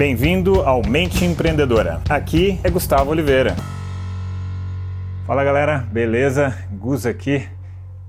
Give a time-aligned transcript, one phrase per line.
[0.00, 2.00] Bem-vindo ao Mente Empreendedora.
[2.08, 3.54] Aqui é Gustavo Oliveira.
[5.26, 6.56] Fala galera, beleza?
[6.72, 7.46] Gus aqui.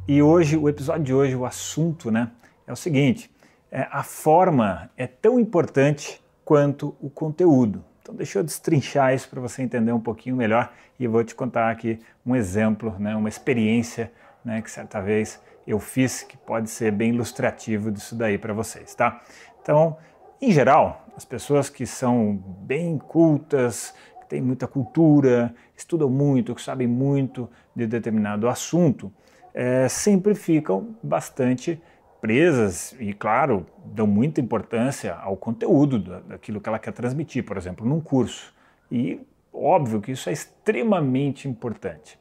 [0.08, 2.32] E hoje, o episódio de hoje, o assunto, né,
[2.66, 3.30] é o seguinte:
[3.70, 7.84] é, a forma é tão importante quanto o conteúdo.
[8.02, 11.70] Então deixa eu destrinchar isso para você entender um pouquinho melhor e vou te contar
[11.70, 14.14] aqui um exemplo, né, uma experiência
[14.46, 18.96] né, que certa vez eu fiz que pode ser bem ilustrativo disso daí para vocês,
[18.96, 19.22] tá?
[19.62, 19.98] Então,
[20.42, 26.62] em geral, as pessoas que são bem cultas, que têm muita cultura, estudam muito, que
[26.62, 29.12] sabem muito de determinado assunto,
[29.54, 31.82] é, sempre ficam bastante
[32.22, 37.86] presas e, claro, dão muita importância ao conteúdo daquilo que ela quer transmitir, por exemplo,
[37.86, 38.54] num curso.
[38.90, 39.20] E
[39.52, 42.20] óbvio que isso é extremamente importante.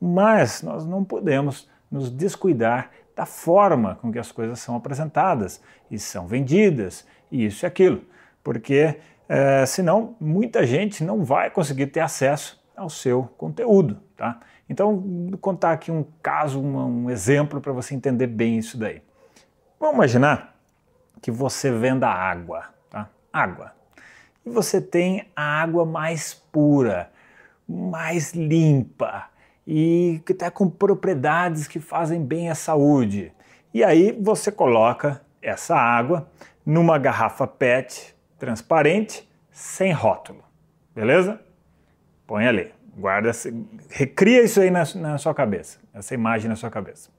[0.00, 5.98] Mas nós não podemos nos descuidar da forma com que as coisas são apresentadas e
[5.98, 8.02] são vendidas, e isso e aquilo,
[8.46, 14.00] porque é, senão muita gente não vai conseguir ter acesso ao seu conteúdo.
[14.16, 14.38] Tá?
[14.68, 19.02] Então, vou contar aqui um caso, um, exemplo para você entender bem isso daí.
[19.80, 20.56] Vamos imaginar
[21.20, 23.10] que você venda água, tá?
[23.32, 23.72] água,
[24.44, 27.10] e você tem a água mais pura,
[27.68, 29.24] mais limpa,
[29.66, 33.32] e que está com propriedades que fazem bem à saúde.
[33.74, 36.30] E aí você coloca essa água
[36.64, 40.44] numa garrafa PET transparente, sem rótulo,
[40.94, 41.40] beleza?
[42.26, 43.30] Põe ali, guarda,
[43.88, 47.10] recria isso aí na, na sua cabeça, essa imagem na sua cabeça.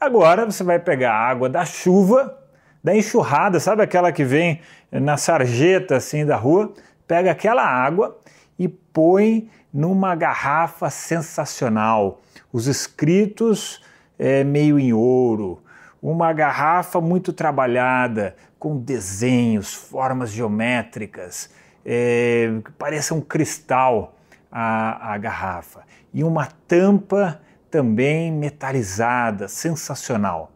[0.00, 2.38] Agora você vai pegar a água da chuva,
[2.82, 6.74] da enxurrada, sabe aquela que vem na sarjeta assim da rua?
[7.06, 8.18] Pega aquela água
[8.58, 12.20] e põe numa garrafa sensacional.
[12.52, 13.82] Os escritos
[14.18, 15.62] é, meio em ouro,
[16.02, 21.50] uma garrafa muito trabalhada, com desenhos, formas geométricas,
[21.86, 24.16] é, pareça um cristal
[24.50, 25.84] a, a garrafa.
[26.12, 30.52] E uma tampa também metalizada, sensacional.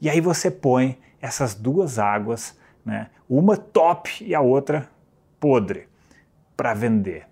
[0.00, 4.88] E aí você põe essas duas águas, né, uma top e a outra
[5.38, 5.88] podre,
[6.56, 7.30] para vender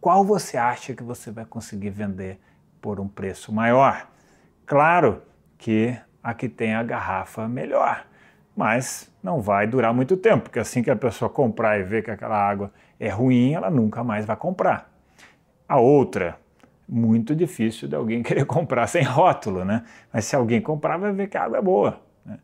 [0.00, 2.40] qual você acha que você vai conseguir vender
[2.80, 4.08] por um preço maior?
[4.64, 5.22] Claro
[5.58, 8.06] que a que tem a garrafa melhor,
[8.56, 12.10] mas não vai durar muito tempo, porque assim que a pessoa comprar e ver que
[12.10, 14.90] aquela água é ruim, ela nunca mais vai comprar.
[15.68, 16.36] A outra,
[16.88, 19.84] muito difícil de alguém querer comprar sem rótulo, né?
[20.12, 22.00] Mas se alguém comprar, vai ver que a água é boa.
[22.24, 22.38] Né?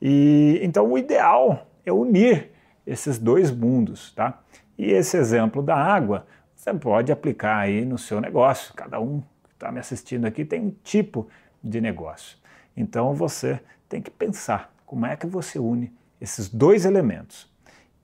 [0.00, 2.50] E então o ideal é unir
[2.86, 4.40] esses dois mundos, tá?
[4.76, 6.26] E esse exemplo da água
[6.62, 8.72] você pode aplicar aí no seu negócio.
[8.74, 11.28] Cada um que está me assistindo aqui tem um tipo
[11.62, 12.38] de negócio.
[12.76, 17.50] Então você tem que pensar como é que você une esses dois elementos.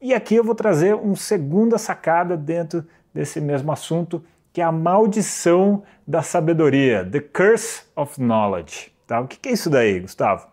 [0.00, 4.72] E aqui eu vou trazer uma segunda sacada dentro desse mesmo assunto, que é a
[4.72, 8.92] maldição da sabedoria, the curse of knowledge.
[9.06, 9.20] Tá?
[9.20, 10.46] O que é isso daí, Gustavo?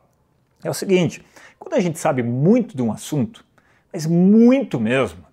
[0.64, 1.24] É o seguinte:
[1.60, 3.46] quando a gente sabe muito de um assunto,
[3.92, 5.24] mas muito mesmo,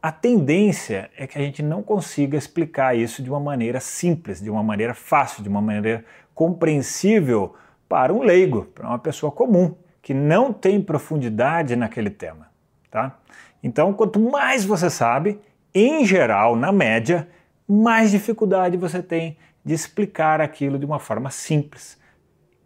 [0.00, 4.48] a tendência é que a gente não consiga explicar isso de uma maneira simples, de
[4.48, 7.54] uma maneira fácil, de uma maneira compreensível
[7.88, 12.48] para um leigo, para uma pessoa comum, que não tem profundidade naquele tema.
[12.90, 13.18] Tá?
[13.62, 15.40] Então, quanto mais você sabe,
[15.74, 17.28] em geral, na média,
[17.66, 21.98] mais dificuldade você tem de explicar aquilo de uma forma simples,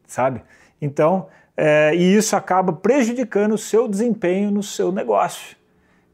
[0.06, 0.42] sabe?
[0.80, 5.56] Então, é, e isso acaba prejudicando o seu desempenho no seu negócio.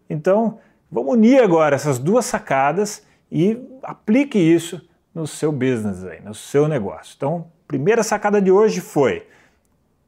[0.09, 0.59] Então,
[0.91, 6.67] Vamos unir agora essas duas sacadas e aplique isso no seu business, aí, no seu
[6.67, 7.13] negócio.
[7.15, 9.27] Então, primeira sacada de hoje foi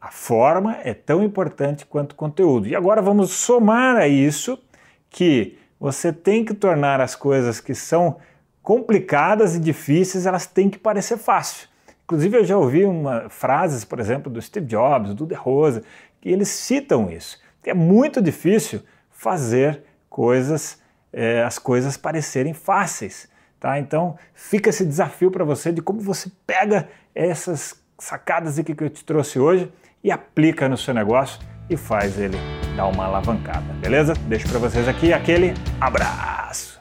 [0.01, 2.67] a forma é tão importante quanto o conteúdo.
[2.67, 4.59] E agora vamos somar a isso
[5.11, 8.17] que você tem que tornar as coisas que são
[8.63, 11.69] complicadas e difíceis, elas têm que parecer fácil.
[12.05, 15.83] Inclusive eu já ouvi uma, frases, por exemplo, do Steve Jobs, do De Rosa,
[16.21, 17.39] que eles citam isso.
[17.65, 20.81] É muito difícil fazer coisas,
[21.13, 23.29] é, as coisas parecerem fáceis.
[23.61, 23.79] Tá?
[23.79, 28.89] Então fica esse desafio para você de como você pega essas sacadas aqui que eu
[28.89, 29.71] te trouxe hoje
[30.03, 32.39] e aplica no seu negócio e faz ele
[32.75, 34.15] dar uma alavancada, beleza?
[34.27, 36.81] Deixo para vocês aqui aquele abraço.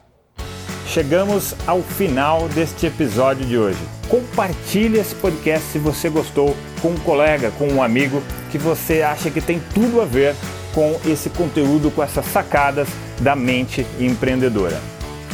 [0.87, 3.79] Chegamos ao final deste episódio de hoje.
[4.07, 9.29] Compartilhe esse podcast se você gostou com um colega, com um amigo que você acha
[9.29, 10.33] que tem tudo a ver
[10.73, 12.87] com esse conteúdo, com essas sacadas
[13.21, 14.79] da mente empreendedora.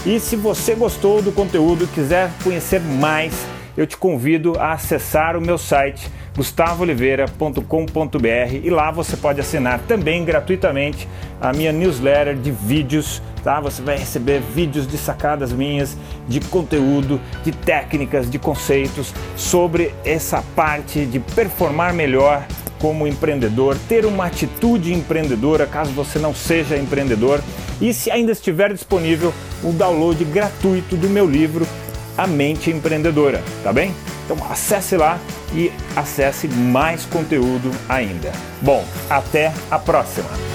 [0.06, 3.34] E se você gostou do conteúdo e quiser conhecer mais,
[3.76, 6.08] eu te convido a acessar o meu site
[6.38, 11.08] gustavooliveira.com.br e lá você pode assinar também gratuitamente
[11.42, 13.60] a minha newsletter de vídeos, tá?
[13.62, 15.98] Você vai receber vídeos de sacadas minhas,
[16.28, 22.46] de conteúdo, de técnicas, de conceitos sobre essa parte de performar melhor
[22.86, 27.42] como empreendedor, ter uma atitude empreendedora caso você não seja empreendedor
[27.82, 29.34] e se ainda estiver disponível
[29.64, 31.66] o download gratuito do meu livro
[32.16, 33.92] A Mente Empreendedora, tá bem?
[34.24, 35.20] Então acesse lá
[35.52, 38.32] e acesse mais conteúdo ainda.
[38.62, 40.55] Bom, até a próxima!